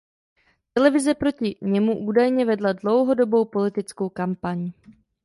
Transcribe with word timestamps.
Televize 0.73 1.13
proti 1.15 1.55
němu 1.61 1.99
údajně 1.99 2.45
vedla 2.45 2.73
dlouhodobou 2.73 3.45
politickou 3.45 4.09
kampaň. 4.09 4.71